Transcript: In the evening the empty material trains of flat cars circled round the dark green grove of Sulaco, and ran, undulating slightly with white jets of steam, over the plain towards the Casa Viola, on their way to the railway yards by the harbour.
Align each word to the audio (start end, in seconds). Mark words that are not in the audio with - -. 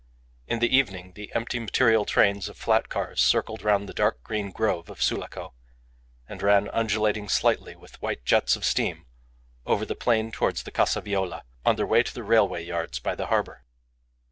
In 0.47 0.57
the 0.57 0.75
evening 0.75 1.13
the 1.13 1.31
empty 1.35 1.59
material 1.59 2.05
trains 2.05 2.49
of 2.49 2.57
flat 2.57 2.89
cars 2.89 3.21
circled 3.21 3.61
round 3.61 3.87
the 3.87 3.93
dark 3.93 4.23
green 4.23 4.49
grove 4.49 4.89
of 4.89 4.99
Sulaco, 4.99 5.53
and 6.27 6.41
ran, 6.41 6.67
undulating 6.69 7.29
slightly 7.29 7.75
with 7.75 8.01
white 8.01 8.25
jets 8.25 8.55
of 8.55 8.65
steam, 8.65 9.05
over 9.63 9.85
the 9.85 9.93
plain 9.93 10.31
towards 10.31 10.63
the 10.63 10.71
Casa 10.71 11.01
Viola, 11.01 11.43
on 11.63 11.75
their 11.75 11.85
way 11.85 12.01
to 12.01 12.15
the 12.15 12.23
railway 12.23 12.65
yards 12.65 12.97
by 12.99 13.13
the 13.13 13.27
harbour. 13.27 13.63